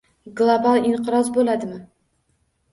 [0.39, 1.81] Global inqiroz bo'ladimi?